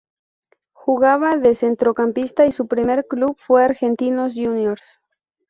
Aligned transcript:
Jugaba 0.73 1.35
de 1.35 1.53
centrocampista 1.53 2.47
y 2.47 2.51
su 2.51 2.67
primer 2.67 3.05
club 3.07 3.35
fue 3.37 3.63
Argentinos 3.63 4.33
Juniors. 4.33 4.99